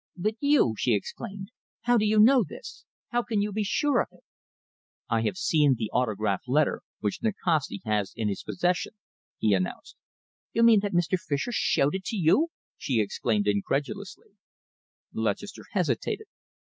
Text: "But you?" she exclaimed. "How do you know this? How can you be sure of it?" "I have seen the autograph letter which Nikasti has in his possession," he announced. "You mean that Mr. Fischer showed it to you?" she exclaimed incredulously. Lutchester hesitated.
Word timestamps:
"But 0.17 0.33
you?" 0.39 0.73
she 0.79 0.95
exclaimed. 0.95 1.49
"How 1.81 1.95
do 1.99 2.05
you 2.05 2.19
know 2.19 2.43
this? 2.43 2.85
How 3.09 3.21
can 3.21 3.39
you 3.39 3.51
be 3.53 3.63
sure 3.63 4.01
of 4.01 4.07
it?" 4.11 4.23
"I 5.07 5.21
have 5.21 5.37
seen 5.37 5.75
the 5.77 5.91
autograph 5.93 6.41
letter 6.47 6.81
which 7.01 7.19
Nikasti 7.21 7.81
has 7.85 8.11
in 8.15 8.27
his 8.27 8.41
possession," 8.41 8.93
he 9.37 9.53
announced. 9.53 9.97
"You 10.53 10.63
mean 10.63 10.79
that 10.79 10.93
Mr. 10.93 11.19
Fischer 11.19 11.51
showed 11.53 11.93
it 11.93 12.05
to 12.05 12.15
you?" 12.15 12.47
she 12.79 12.99
exclaimed 12.99 13.45
incredulously. 13.45 14.29
Lutchester 15.13 15.65
hesitated. 15.71 16.25